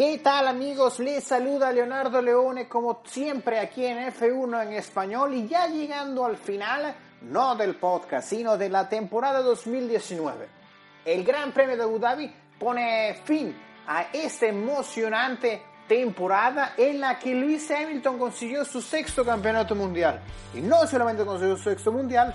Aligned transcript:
¿Qué 0.00 0.16
tal 0.16 0.48
amigos? 0.48 0.98
Les 0.98 1.22
saluda 1.22 1.70
Leonardo 1.70 2.22
Leone 2.22 2.66
como 2.66 3.02
siempre 3.04 3.58
aquí 3.60 3.84
en 3.84 3.98
F1 3.98 4.62
en 4.62 4.72
español 4.72 5.34
y 5.34 5.46
ya 5.46 5.66
llegando 5.66 6.24
al 6.24 6.38
final, 6.38 6.94
no 7.20 7.54
del 7.54 7.74
podcast, 7.74 8.30
sino 8.30 8.56
de 8.56 8.70
la 8.70 8.88
temporada 8.88 9.42
2019. 9.42 10.48
El 11.04 11.22
Gran 11.22 11.52
Premio 11.52 11.76
de 11.76 11.82
Abu 11.82 11.98
Dhabi 11.98 12.32
pone 12.58 13.20
fin 13.26 13.54
a 13.86 14.06
esta 14.10 14.46
emocionante 14.46 15.60
temporada 15.86 16.72
en 16.78 16.98
la 16.98 17.18
que 17.18 17.34
Lewis 17.34 17.70
Hamilton 17.70 18.18
consiguió 18.18 18.64
su 18.64 18.80
sexto 18.80 19.22
campeonato 19.22 19.74
mundial. 19.74 20.18
Y 20.54 20.62
no 20.62 20.86
solamente 20.86 21.26
consiguió 21.26 21.58
su 21.58 21.64
sexto 21.64 21.92
mundial, 21.92 22.34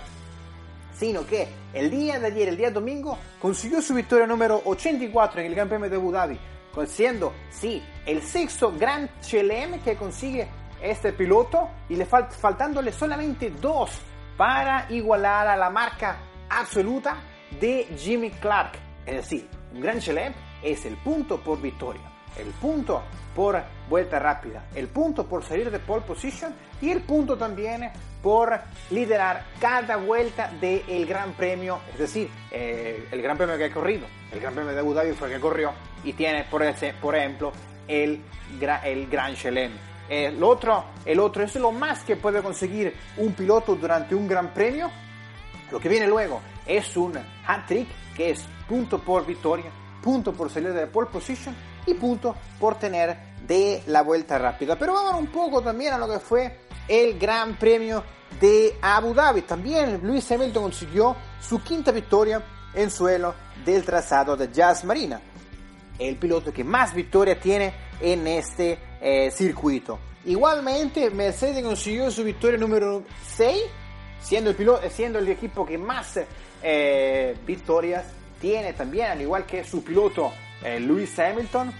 sino 0.96 1.26
que 1.26 1.48
el 1.74 1.90
día 1.90 2.20
de 2.20 2.28
ayer, 2.28 2.48
el 2.48 2.58
día 2.58 2.70
domingo, 2.70 3.18
consiguió 3.42 3.82
su 3.82 3.92
victoria 3.92 4.28
número 4.28 4.62
84 4.64 5.40
en 5.40 5.46
el 5.48 5.54
Gran 5.56 5.68
Premio 5.68 5.90
de 5.90 5.96
Abu 5.96 6.12
Dhabi 6.12 6.38
siendo, 6.84 7.32
sí, 7.48 7.82
el 8.04 8.20
sexto 8.22 8.72
Gran 8.76 9.08
Chelem 9.20 9.80
que 9.80 9.96
consigue 9.96 10.48
este 10.82 11.12
piloto 11.12 11.70
y 11.88 11.96
le 11.96 12.04
faltándole 12.04 12.92
solamente 12.92 13.50
dos 13.50 13.90
para 14.36 14.86
igualar 14.90 15.46
a 15.46 15.56
la 15.56 15.70
marca 15.70 16.18
absoluta 16.50 17.16
de 17.58 17.84
Jimmy 17.96 18.30
Clark. 18.30 18.72
Es 19.06 19.16
decir, 19.16 19.48
un 19.72 19.80
Gran 19.80 20.00
Chelem 20.00 20.34
es 20.62 20.84
el 20.84 20.96
punto 20.98 21.38
por 21.40 21.60
victoria, 21.60 22.02
el 22.38 22.48
punto 22.48 23.02
por 23.34 23.62
vuelta 23.88 24.18
rápida, 24.18 24.66
el 24.74 24.88
punto 24.88 25.26
por 25.26 25.44
salir 25.44 25.70
de 25.70 25.78
pole 25.78 26.02
position 26.02 26.54
y 26.80 26.90
el 26.90 27.02
punto 27.02 27.36
también 27.36 27.90
por 28.22 28.58
liderar 28.90 29.44
cada 29.60 29.96
vuelta 29.96 30.50
del 30.60 31.06
Gran 31.06 31.32
Premio, 31.32 31.80
es 31.92 31.98
decir, 31.98 32.30
eh, 32.50 33.06
el 33.10 33.22
Gran 33.22 33.36
Premio 33.36 33.56
que 33.58 33.66
ha 33.66 33.72
corrido, 33.72 34.06
el 34.32 34.40
Gran 34.40 34.54
Premio 34.54 34.72
de 34.72 34.80
Abu 34.80 34.94
Dhabi 34.94 35.12
fue 35.12 35.28
el 35.28 35.34
que 35.34 35.40
corrió 35.40 35.72
y 36.02 36.14
tiene, 36.14 36.44
por, 36.44 36.62
ese, 36.62 36.94
por 36.94 37.14
ejemplo, 37.14 37.52
el, 37.86 38.22
el 38.84 39.06
Gran 39.08 39.34
Chelem. 39.34 39.72
El 40.08 40.42
otro, 40.42 40.84
el 41.04 41.18
otro 41.18 41.42
es 41.42 41.56
lo 41.56 41.72
más 41.72 42.04
que 42.04 42.16
puede 42.16 42.40
conseguir 42.40 42.94
un 43.16 43.32
piloto 43.32 43.74
durante 43.74 44.14
un 44.14 44.28
Gran 44.28 44.54
Premio. 44.54 44.88
Lo 45.70 45.80
que 45.80 45.88
viene 45.88 46.06
luego 46.06 46.40
es 46.64 46.96
un 46.96 47.12
hat-trick, 47.44 47.88
que 48.14 48.30
es 48.30 48.46
punto 48.68 49.00
por 49.00 49.26
victoria, 49.26 49.66
punto 50.02 50.32
por 50.32 50.48
salir 50.48 50.72
de 50.72 50.86
pole 50.86 51.08
position 51.10 51.54
y 51.86 51.94
punto 51.94 52.34
por 52.58 52.78
tener 52.78 53.16
de 53.46 53.82
la 53.86 54.02
vuelta 54.02 54.38
rápida. 54.38 54.76
Pero 54.78 54.94
vamos 54.94 55.14
un 55.20 55.28
poco 55.28 55.62
también 55.62 55.94
a 55.94 55.98
lo 55.98 56.08
que 56.08 56.18
fue 56.18 56.58
el 56.88 57.18
Gran 57.18 57.56
Premio 57.56 58.02
de 58.40 58.76
Abu 58.80 59.14
Dhabi. 59.14 59.42
También 59.42 60.00
Luis 60.02 60.30
Hamilton 60.30 60.64
consiguió 60.64 61.16
su 61.40 61.62
quinta 61.62 61.92
victoria 61.92 62.42
en 62.74 62.90
suelo 62.90 63.34
del 63.64 63.84
trazado 63.84 64.36
de 64.36 64.52
Jazz 64.52 64.84
Marina, 64.84 65.20
el 65.98 66.16
piloto 66.16 66.52
que 66.52 66.62
más 66.62 66.94
victorias 66.94 67.40
tiene 67.40 67.72
en 68.00 68.26
este 68.26 68.78
eh, 69.00 69.30
circuito. 69.30 69.98
Igualmente, 70.26 71.08
Mercedes 71.10 71.64
consiguió 71.64 72.10
su 72.10 72.24
victoria 72.24 72.58
número 72.58 73.04
6, 73.24 73.62
siendo 74.20 74.50
el, 74.50 74.56
piloto, 74.56 74.82
siendo 74.90 75.18
el 75.18 75.28
equipo 75.28 75.64
que 75.64 75.78
más 75.78 76.18
eh, 76.62 77.36
victorias 77.46 78.04
tiene 78.40 78.72
también, 78.72 79.06
al 79.06 79.22
igual 79.22 79.46
que 79.46 79.64
su 79.64 79.82
piloto 79.82 80.32
eh, 80.62 80.80
Lewis 80.80 81.18
Hamilton, 81.18 81.72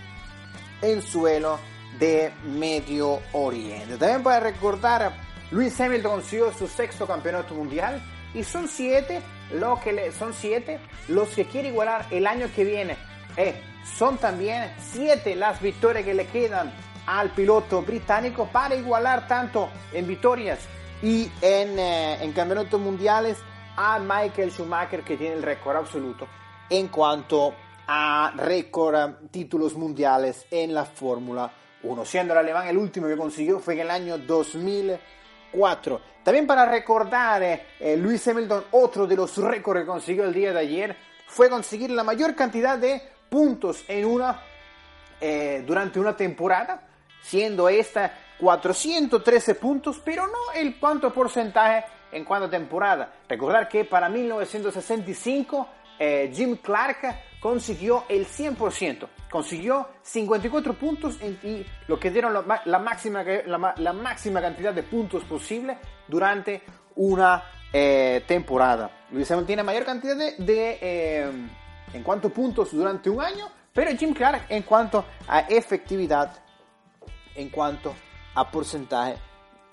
en 0.82 1.02
suelo 1.02 1.58
de 1.98 2.32
Medio 2.44 3.20
Oriente. 3.32 3.96
También 3.96 4.22
para 4.22 4.40
recordar 4.40 5.12
Luis 5.50 5.80
Hamilton 5.80 6.12
consiguió 6.12 6.52
su 6.52 6.66
sexto 6.66 7.06
campeonato 7.06 7.54
mundial 7.54 8.02
y 8.34 8.42
son 8.42 8.68
siete, 8.68 9.22
lo 9.52 9.80
que 9.80 10.12
son 10.12 10.34
siete 10.34 10.78
los 11.08 11.28
que 11.28 11.46
quiere 11.46 11.68
igualar 11.68 12.06
el 12.10 12.26
año 12.26 12.48
que 12.54 12.64
viene. 12.64 12.96
Eh, 13.36 13.60
son 13.96 14.18
también 14.18 14.72
siete 14.80 15.36
las 15.36 15.60
victorias 15.60 16.04
que 16.04 16.14
le 16.14 16.26
quedan 16.26 16.72
al 17.06 17.30
piloto 17.30 17.82
británico 17.82 18.48
para 18.52 18.74
igualar 18.74 19.28
tanto 19.28 19.70
en 19.92 20.06
victorias 20.06 20.58
y 21.02 21.30
en, 21.40 21.78
eh, 21.78 22.18
en 22.22 22.32
campeonatos 22.32 22.80
mundiales 22.80 23.38
a 23.76 23.98
Michael 23.98 24.50
Schumacher 24.50 25.02
que 25.02 25.16
tiene 25.16 25.36
el 25.36 25.42
récord 25.42 25.76
absoluto 25.76 26.26
en 26.68 26.88
cuanto 26.88 27.54
a 27.86 28.32
récord 28.36 29.30
títulos 29.30 29.74
mundiales 29.74 30.46
en 30.50 30.74
la 30.74 30.84
Fórmula 30.84 31.50
1, 31.82 32.04
siendo 32.04 32.32
el 32.32 32.38
alemán 32.40 32.66
el 32.68 32.76
último 32.76 33.06
que 33.06 33.16
consiguió 33.16 33.60
fue 33.60 33.74
en 33.74 33.80
el 33.80 33.90
año 33.90 34.18
2000 34.18 34.98
también 36.22 36.46
para 36.46 36.66
recordar, 36.66 37.42
eh, 37.42 37.66
eh, 37.80 37.96
Luis 37.96 38.26
Hamilton, 38.28 38.64
otro 38.72 39.06
de 39.06 39.16
los 39.16 39.36
récords 39.38 39.80
que 39.80 39.86
consiguió 39.86 40.24
el 40.24 40.34
día 40.34 40.52
de 40.52 40.60
ayer, 40.60 40.96
fue 41.26 41.48
conseguir 41.48 41.90
la 41.90 42.04
mayor 42.04 42.34
cantidad 42.34 42.76
de 42.78 43.00
puntos 43.30 43.84
en 43.88 44.04
una, 44.04 44.42
eh, 45.20 45.64
durante 45.66 45.98
una 45.98 46.14
temporada, 46.14 46.82
siendo 47.22 47.68
esta 47.68 48.12
413 48.38 49.54
puntos, 49.54 50.00
pero 50.04 50.26
no 50.26 50.52
el 50.54 50.78
cuánto 50.78 51.12
porcentaje 51.12 51.86
en 52.12 52.24
cuánta 52.24 52.50
temporada. 52.50 53.12
Recordar 53.28 53.68
que 53.68 53.84
para 53.84 54.08
1965 54.08 55.68
Jim 56.30 56.56
Clark 56.56 56.98
consiguió 57.40 58.04
el 58.08 58.26
100%, 58.26 59.08
consiguió 59.30 59.88
54 60.02 60.74
puntos 60.74 61.18
y 61.22 61.64
lo 61.88 61.98
que 61.98 62.10
dieron 62.10 62.32
la, 62.32 62.78
máxima, 62.78 63.22
la, 63.22 63.92
máxima 63.92 64.40
cantidad 64.40 64.72
de 64.72 64.82
puntos 64.82 65.24
posible 65.24 65.78
durante 66.08 66.62
una 66.96 67.44
eh, 67.72 68.24
temporada. 68.26 68.90
Luis 69.10 69.30
Hamilton 69.30 69.46
tiene 69.46 69.62
mayor 69.62 69.84
cantidad 69.84 70.16
de, 70.16 70.78
eh, 70.80 71.30
en 71.92 72.02
cuanto 72.02 72.28
a 72.28 72.30
puntos 72.30 72.72
durante 72.72 73.10
un 73.10 73.20
año, 73.20 73.48
pero 73.72 73.94
Jim 73.96 74.14
Clark 74.14 74.46
en 74.48 74.62
cuanto 74.62 75.04
a 75.28 75.40
efectividad, 75.40 76.32
en 77.34 77.50
cuanto 77.50 77.94
a 78.34 78.50
porcentaje 78.50 79.16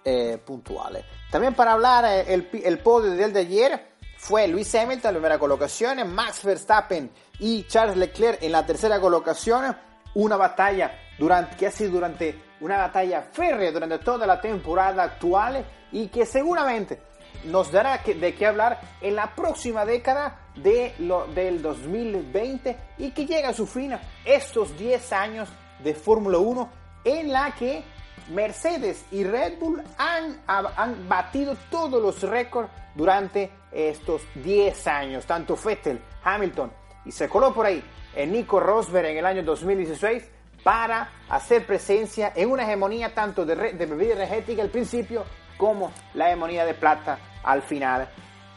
eh, 0.03 0.37
puntuales. 0.45 1.05
También 1.31 1.53
para 1.53 1.71
hablar 1.71 2.05
el, 2.27 2.49
el 2.63 2.79
podio 2.79 3.11
del 3.11 3.31
de 3.31 3.39
ayer, 3.39 3.92
fue 4.23 4.47
Luis 4.47 4.73
Hamilton 4.73 5.09
en 5.09 5.13
la 5.15 5.19
primera 5.19 5.37
colocación, 5.37 6.15
Max 6.15 6.45
Verstappen 6.45 7.11
y 7.39 7.65
Charles 7.65 7.97
Leclerc 7.97 8.41
en 8.41 8.53
la 8.53 8.65
tercera 8.65 8.97
colocación. 9.01 9.75
Una 10.13 10.37
batalla 10.37 10.97
durante, 11.19 11.57
que 11.57 11.67
ha 11.67 11.71
sido 11.71 11.91
durante 11.91 12.41
una 12.61 12.77
batalla 12.77 13.21
férrea 13.21 13.73
durante 13.73 13.99
toda 13.99 14.25
la 14.25 14.39
temporada 14.39 15.03
actual 15.03 15.65
y 15.91 16.07
que 16.07 16.25
seguramente 16.25 17.01
nos 17.43 17.69
dará 17.69 17.97
de 17.97 18.33
qué 18.33 18.45
hablar 18.45 18.79
en 19.01 19.17
la 19.17 19.35
próxima 19.35 19.83
década 19.83 20.47
de 20.55 20.93
lo, 20.99 21.27
del 21.27 21.61
2020 21.61 22.77
y 22.99 23.11
que 23.11 23.25
llega 23.25 23.49
a 23.49 23.53
su 23.53 23.67
fin 23.67 23.93
estos 24.23 24.77
10 24.77 25.11
años 25.11 25.49
de 25.83 25.93
Fórmula 25.95 26.37
1 26.37 26.69
en 27.03 27.33
la 27.33 27.53
que 27.55 27.83
Mercedes 28.29 29.05
y 29.11 29.23
Red 29.23 29.59
Bull 29.59 29.81
han, 29.97 30.41
han 30.47 31.07
batido 31.07 31.55
todos 31.69 32.01
los 32.01 32.21
récords 32.21 32.69
durante 32.95 33.51
estos 33.71 34.21
10 34.35 34.87
años. 34.87 35.25
Tanto 35.25 35.57
Vettel, 35.57 35.99
Hamilton 36.23 36.71
y 37.05 37.11
se 37.11 37.27
coló 37.27 37.53
por 37.53 37.65
ahí 37.65 37.83
en 38.15 38.31
Nico 38.31 38.59
Rosberg 38.59 39.07
en 39.07 39.17
el 39.17 39.25
año 39.25 39.43
2016 39.43 40.23
para 40.63 41.09
hacer 41.29 41.65
presencia 41.65 42.31
en 42.35 42.49
una 42.49 42.63
hegemonía 42.63 43.13
tanto 43.13 43.45
de, 43.45 43.55
de 43.73 43.85
bebida 43.85 44.13
energética 44.13 44.61
al 44.61 44.69
principio 44.69 45.25
como 45.57 45.91
la 46.13 46.27
hegemonía 46.27 46.65
de 46.65 46.73
plata 46.73 47.19
al 47.43 47.61
final 47.61 48.07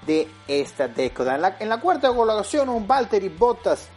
de 0.07 0.29
esta 0.47 0.87
década. 0.87 1.35
En 1.35 1.41
la, 1.43 1.57
en 1.59 1.69
la 1.69 1.81
cuarta 1.81 2.13
colocación 2.15 2.69
un 2.69 2.87
Valtteri 2.87 3.29
Bottas 3.29 3.89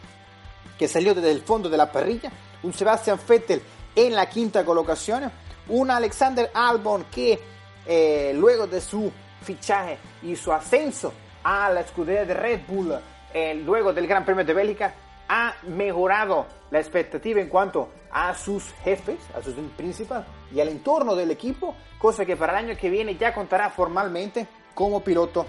que 0.76 0.88
salió 0.88 1.14
desde 1.14 1.30
el 1.30 1.42
fondo 1.42 1.68
de 1.68 1.76
la 1.76 1.92
parrilla, 1.92 2.32
un 2.62 2.72
Sebastian 2.72 3.18
Vettel 3.28 3.62
en 3.94 4.14
la 4.14 4.28
quinta 4.28 4.64
colocación, 4.64 5.30
un 5.70 5.90
Alexander 5.90 6.50
Albon 6.52 7.04
que 7.04 7.40
eh, 7.86 8.32
luego 8.34 8.66
de 8.66 8.80
su 8.80 9.10
fichaje 9.42 9.98
y 10.22 10.36
su 10.36 10.52
ascenso 10.52 11.12
a 11.42 11.70
la 11.70 11.80
escudería 11.80 12.24
de 12.24 12.34
Red 12.34 12.60
Bull 12.68 12.98
eh, 13.32 13.54
luego 13.54 13.92
del 13.92 14.06
Gran 14.06 14.24
Premio 14.24 14.44
de 14.44 14.52
Bélgica 14.52 14.94
ha 15.28 15.54
mejorado 15.62 16.46
la 16.70 16.80
expectativa 16.80 17.40
en 17.40 17.48
cuanto 17.48 17.88
a 18.10 18.34
sus 18.34 18.72
jefes, 18.84 19.18
a 19.36 19.42
sus 19.42 19.54
principales 19.76 20.26
y 20.52 20.60
al 20.60 20.68
entorno 20.68 21.14
del 21.14 21.30
equipo, 21.30 21.76
cosa 21.98 22.26
que 22.26 22.36
para 22.36 22.58
el 22.58 22.66
año 22.66 22.76
que 22.76 22.90
viene 22.90 23.16
ya 23.16 23.32
contará 23.32 23.70
formalmente 23.70 24.46
como 24.74 25.00
piloto 25.00 25.46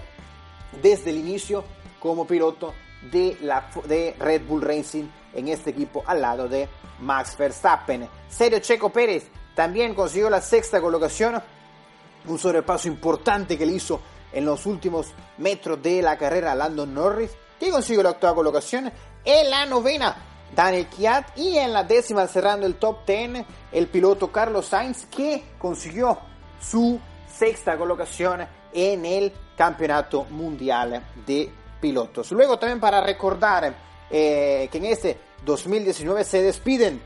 desde 0.80 1.10
el 1.10 1.16
inicio, 1.16 1.64
como 1.98 2.26
piloto 2.26 2.72
de, 3.10 3.36
la, 3.40 3.68
de 3.86 4.14
Red 4.18 4.42
Bull 4.46 4.62
Racing 4.62 5.04
en 5.34 5.48
este 5.48 5.70
equipo 5.70 6.04
al 6.06 6.20
lado 6.22 6.48
de 6.48 6.68
Max 7.00 7.36
Verstappen. 7.36 8.08
Sergio 8.28 8.60
Checo 8.60 8.90
Pérez 8.90 9.28
también 9.54 9.94
consiguió 9.94 10.30
la 10.30 10.40
sexta 10.40 10.80
colocación 10.80 11.42
un 12.26 12.38
sobrepaso 12.38 12.88
importante 12.88 13.58
que 13.58 13.66
le 13.66 13.72
hizo 13.72 14.00
en 14.32 14.44
los 14.44 14.66
últimos 14.66 15.08
metros 15.38 15.82
de 15.82 16.02
la 16.02 16.16
carrera 16.16 16.54
Landon 16.54 16.94
Norris, 16.94 17.30
que 17.58 17.70
consiguió 17.70 18.02
la 18.02 18.10
octava 18.10 18.34
colocación. 18.34 18.92
En 19.24 19.50
la 19.50 19.66
novena, 19.66 20.16
Daniel 20.54 20.86
Kiat. 20.86 21.36
Y 21.38 21.58
en 21.58 21.72
la 21.72 21.84
décima, 21.84 22.26
cerrando 22.26 22.66
el 22.66 22.76
top 22.76 23.04
ten, 23.04 23.44
el 23.70 23.86
piloto 23.88 24.30
Carlos 24.30 24.66
Sainz, 24.66 25.06
que 25.06 25.42
consiguió 25.58 26.18
su 26.60 26.98
sexta 27.28 27.76
colocación 27.76 28.46
en 28.72 29.04
el 29.04 29.32
Campeonato 29.56 30.24
Mundial 30.30 31.02
de 31.26 31.50
Pilotos. 31.80 32.32
Luego 32.32 32.58
también 32.58 32.80
para 32.80 33.00
recordar 33.00 33.74
eh, 34.10 34.68
que 34.70 34.78
en 34.78 34.84
este 34.86 35.18
2019 35.44 36.24
se 36.24 36.42
despiden 36.42 37.00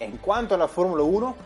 en 0.00 0.16
cuanto 0.18 0.54
a 0.54 0.58
la 0.58 0.68
Fórmula 0.68 1.02
1, 1.02 1.36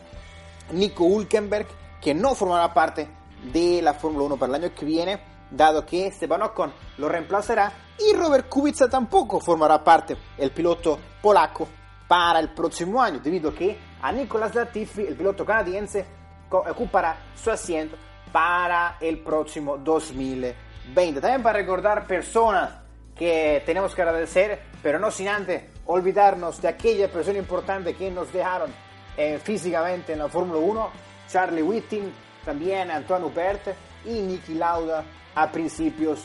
Nico 0.72 1.04
Hulkenberg, 1.04 1.66
que 2.00 2.14
no 2.14 2.34
formará 2.34 2.72
parte 2.72 3.08
de 3.52 3.82
la 3.82 3.94
Fórmula 3.94 4.24
1 4.26 4.36
para 4.36 4.56
el 4.56 4.64
año 4.64 4.74
que 4.74 4.84
viene, 4.84 5.20
dado 5.50 5.84
que 5.84 6.06
Esteban 6.06 6.42
Ocon 6.42 6.72
lo 6.98 7.08
reemplazará, 7.08 7.72
y 7.98 8.14
Robert 8.14 8.48
Kubica 8.48 8.88
tampoco 8.88 9.40
formará 9.40 9.82
parte, 9.82 10.16
el 10.38 10.50
piloto 10.50 10.98
polaco, 11.20 11.68
para 12.08 12.40
el 12.40 12.50
próximo 12.50 13.00
año, 13.00 13.20
debido 13.20 13.50
a 13.50 13.54
que 13.54 13.78
a 14.02 14.12
Nicolas 14.12 14.54
Latifi, 14.54 15.02
el 15.02 15.16
piloto 15.16 15.44
canadiense, 15.44 16.04
ocupará 16.50 17.16
su 17.34 17.50
asiento 17.50 17.96
para 18.30 18.98
el 19.00 19.20
próximo 19.20 19.78
2020. 19.78 21.20
También 21.20 21.42
para 21.42 21.58
recordar 21.58 22.06
personas 22.06 22.82
que 23.16 23.62
tenemos 23.64 23.94
que 23.94 24.02
agradecer, 24.02 24.62
pero 24.82 24.98
no 24.98 25.10
sin 25.10 25.28
antes 25.28 25.64
olvidarnos 25.86 26.60
de 26.60 26.68
aquella 26.68 27.08
persona 27.08 27.38
importante 27.38 27.94
que 27.94 28.10
nos 28.10 28.32
dejaron 28.32 28.70
eh, 29.16 29.38
físicamente 29.42 30.12
en 30.12 30.20
la 30.20 30.28
Fórmula 30.28 30.58
1, 30.58 30.90
Charlie 31.28 31.62
Whitting, 31.62 32.12
también 32.44 32.90
Antoine 32.90 33.24
Hubert 33.24 33.74
y 34.04 34.20
Niki 34.20 34.54
Lauda 34.54 35.04
a 35.34 35.50
principios 35.50 36.24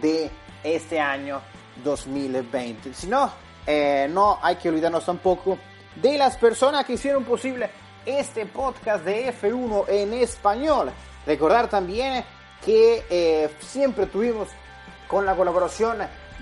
de 0.00 0.30
este 0.62 1.00
año 1.00 1.40
2020. 1.82 2.94
Si 2.94 3.06
no, 3.06 3.30
eh, 3.66 4.08
no 4.10 4.38
hay 4.42 4.56
que 4.56 4.68
olvidarnos 4.68 5.04
tampoco 5.04 5.58
de 5.94 6.18
las 6.18 6.36
personas 6.36 6.84
que 6.84 6.94
hicieron 6.94 7.24
posible 7.24 7.70
este 8.04 8.46
podcast 8.46 9.04
de 9.04 9.32
F1 9.32 9.88
en 9.88 10.14
español. 10.14 10.90
Recordar 11.26 11.68
también 11.68 12.24
que 12.64 13.04
eh, 13.10 13.50
siempre 13.60 14.06
tuvimos 14.06 14.48
con 15.08 15.26
la 15.26 15.34
colaboración 15.34 15.98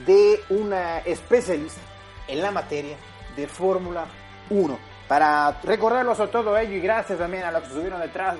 de 0.06 0.40
una 0.50 0.98
especialista 0.98 1.80
en 2.28 2.42
la 2.42 2.50
materia 2.50 2.96
de 3.36 3.46
Fórmula 3.46 4.06
1. 4.50 4.93
Para 5.08 5.60
recordarlos 5.62 6.18
a 6.20 6.28
todo 6.28 6.56
ello 6.56 6.74
y 6.74 6.80
gracias 6.80 7.18
también 7.18 7.44
a 7.44 7.52
los 7.52 7.62
que 7.62 7.68
estuvieron 7.68 8.00
detrás 8.00 8.36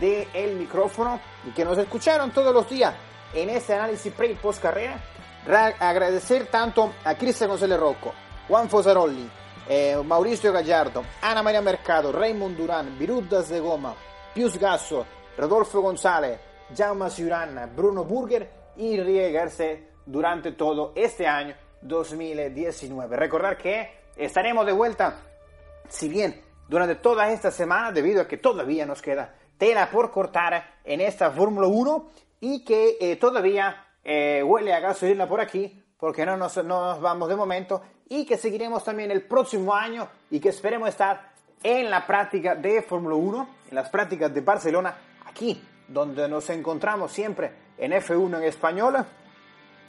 del 0.00 0.26
el 0.32 0.56
micrófono 0.56 1.20
y 1.46 1.50
que 1.50 1.64
nos 1.64 1.76
escucharon 1.78 2.30
todos 2.30 2.54
los 2.54 2.68
días 2.68 2.94
en 3.34 3.50
este 3.50 3.74
análisis 3.74 4.12
pre 4.12 4.28
y 4.28 4.34
post 4.34 4.62
carrera, 4.62 4.98
agradecer 5.78 6.46
tanto 6.46 6.92
a 7.04 7.14
Cristian 7.14 7.50
González 7.50 7.78
Rocco, 7.78 8.12
Juan 8.48 8.68
Fosarolli, 8.68 9.28
eh, 9.68 9.96
Mauricio 10.04 10.52
Gallardo, 10.52 11.04
Ana 11.22 11.42
María 11.42 11.60
Mercado, 11.60 12.12
Raymond 12.12 12.56
Durán, 12.56 12.98
Viruddas 12.98 13.48
de 13.48 13.60
Goma, 13.60 13.94
Pius 14.34 14.58
Gasso, 14.58 15.06
Rodolfo 15.36 15.80
González, 15.80 16.38
Jaume 16.76 17.10
Ciurana, 17.10 17.66
Bruno 17.66 18.04
Burger 18.04 18.50
y 18.76 18.98
Riegerse 19.00 19.88
durante 20.04 20.52
todo 20.52 20.92
este 20.94 21.26
año 21.26 21.54
2019. 21.82 23.16
Recordar 23.16 23.56
que 23.56 23.90
estaremos 24.16 24.66
de 24.66 24.72
vuelta, 24.72 25.18
si 25.88 26.08
bien 26.08 26.42
durante 26.68 26.96
toda 26.96 27.30
esta 27.30 27.50
semana, 27.50 27.92
debido 27.92 28.22
a 28.22 28.28
que 28.28 28.36
todavía 28.36 28.86
nos 28.86 29.02
queda 29.02 29.34
tela 29.58 29.90
por 29.90 30.10
cortar 30.10 30.78
en 30.84 31.00
esta 31.00 31.30
Fórmula 31.30 31.66
1 31.66 32.10
y 32.40 32.64
que 32.64 32.96
eh, 33.00 33.16
todavía 33.16 33.86
eh, 34.04 34.42
huele 34.42 34.74
a 34.74 34.80
gasolina 34.80 35.28
por 35.28 35.40
aquí, 35.40 35.82
porque 35.98 36.26
no 36.26 36.36
nos, 36.36 36.56
no 36.58 36.86
nos 36.86 37.00
vamos 37.00 37.28
de 37.28 37.36
momento, 37.36 37.82
y 38.08 38.26
que 38.26 38.36
seguiremos 38.36 38.84
también 38.84 39.10
el 39.10 39.22
próximo 39.26 39.74
año 39.74 40.08
y 40.30 40.40
que 40.40 40.50
esperemos 40.50 40.88
estar 40.88 41.32
en 41.62 41.90
la 41.90 42.06
práctica 42.06 42.54
de 42.54 42.82
Fórmula 42.82 43.16
1, 43.16 43.48
en 43.70 43.74
las 43.74 43.88
prácticas 43.88 44.32
de 44.32 44.40
Barcelona, 44.40 44.96
aquí 45.26 45.60
donde 45.88 46.28
nos 46.28 46.50
encontramos 46.50 47.12
siempre 47.12 47.52
en 47.78 47.92
F1 47.92 48.38
en 48.38 48.42
español 48.42 49.04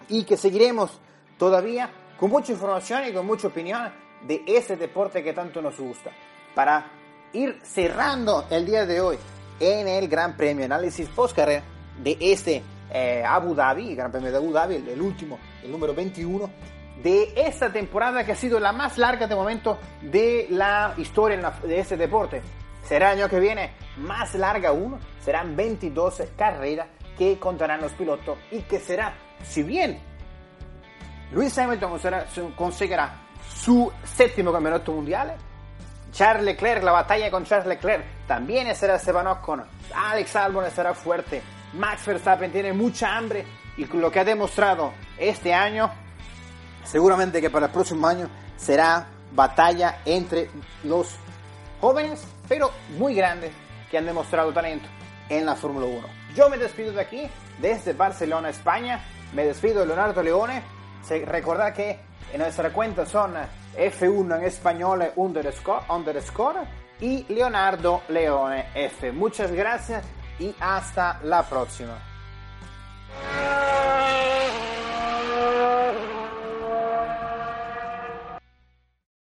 y 0.10 0.24
que 0.24 0.38
seguiremos 0.38 1.00
todavía 1.38 1.90
con 2.20 2.30
mucha 2.30 2.52
información 2.52 3.08
y 3.08 3.14
con 3.14 3.26
mucha 3.26 3.48
opinión 3.48 3.92
de 4.22 4.44
ese 4.48 4.76
deporte 4.78 5.24
que 5.24 5.34
tanto 5.34 5.62
nos 5.62 5.80
gusta. 5.80 6.12
Para 6.56 6.92
ir 7.34 7.60
cerrando 7.64 8.46
el 8.50 8.66
día 8.66 8.86
de 8.86 9.02
hoy 9.02 9.18
en 9.60 9.88
el 9.88 10.08
Gran 10.08 10.36
Premio 10.36 10.66
Análisis 10.66 11.10
Post 11.10 11.36
Carrera 11.36 11.64
de 12.02 12.18
este 12.20 12.64
eh, 12.92 13.24
Abu 13.26 13.54
Dhabi, 13.54 13.96
Gran 13.96 14.12
Premio 14.12 14.32
de 14.32 14.38
Abu 14.38 14.52
Dhabi, 14.52 14.76
el, 14.76 15.02
último, 15.02 15.40
el 15.64 15.72
número 15.72 15.94
21 15.94 16.50
de 17.04 17.34
esta 17.36 17.72
temporada 17.72 18.26
que 18.26 18.32
ha 18.32 18.36
sido 18.36 18.60
la 18.60 18.72
más 18.72 18.98
larga 18.98 19.28
de 19.28 19.36
momento 19.36 19.78
de 20.02 20.48
la 20.50 20.94
historia 20.98 21.54
de 21.64 21.80
este 21.80 21.98
deporte. 21.98 22.42
Será 22.84 23.12
el 23.12 23.20
año 23.20 23.30
que 23.30 23.40
viene 23.40 23.72
más 23.98 24.34
larga 24.36 24.70
aún, 24.70 24.98
serán 25.20 25.56
22 25.56 26.24
carreras 26.38 26.88
que 27.18 27.38
contarán 27.38 27.82
los 27.82 27.92
pilotos 27.94 28.38
y 28.52 28.62
que 28.62 28.80
será, 28.80 29.14
si 29.44 29.64
bien 29.64 30.00
Luis 31.32 31.58
Hamilton 31.58 32.00
conseguirá 32.56 33.27
su 33.54 33.92
séptimo 34.04 34.52
campeonato 34.52 34.92
mundial, 34.92 35.36
Charles 36.12 36.46
Leclerc, 36.46 36.84
la 36.84 36.92
batalla 36.92 37.30
con 37.30 37.46
Charles 37.46 37.68
Leclerc 37.68 38.04
también 38.28 38.74
será 38.76 39.00
Ocon, 39.32 39.64
Alex 39.94 40.36
Albon 40.36 40.66
estará 40.66 40.94
fuerte, 40.94 41.42
Max 41.74 42.06
Verstappen 42.06 42.52
tiene 42.52 42.74
mucha 42.74 43.16
hambre 43.16 43.46
y 43.78 43.86
lo 43.86 44.12
que 44.12 44.20
ha 44.20 44.26
demostrado 44.26 44.94
este 45.18 45.54
año, 45.54 45.92
seguramente 46.84 47.42
que 47.42 47.50
para 47.50 47.68
el 47.68 47.72
próximo 47.72 48.08
año 48.08 48.30
será 48.56 49.08
batalla 49.34 50.00
entre 50.06 50.50
los 50.84 51.16
jóvenes, 51.80 52.26
pero 52.48 52.72
muy 52.98 53.14
grandes, 53.14 53.52
que 53.90 53.98
han 53.98 54.06
demostrado 54.06 54.52
talento 54.52 54.88
en 55.30 55.46
la 55.46 55.56
Fórmula 55.56 55.86
1. 55.86 56.08
Yo 56.36 56.50
me 56.50 56.58
despido 56.58 56.92
de 56.92 57.02
aquí, 57.02 57.30
desde 57.60 57.94
Barcelona, 57.94 58.50
España. 58.50 59.04
Me 59.34 59.46
despido 59.46 59.82
de 59.82 59.88
Leonardo 59.88 60.22
Leone. 60.22 60.62
Recordad 61.26 61.74
que 61.74 62.00
en 62.34 62.40
nuestra 62.40 62.72
cuenta 62.72 63.06
son 63.06 63.34
F1 63.78 64.38
en 64.38 64.44
español 64.44 65.12
underscore, 65.16 65.86
underscore 65.90 66.60
y 67.00 67.26
Leonardo 67.34 68.02
Leone 68.10 68.66
F. 68.74 69.12
Muchas 69.12 69.52
gracias 69.52 70.04
y 70.40 70.54
hasta 70.60 71.20
la 71.24 71.44
próxima. 71.44 72.07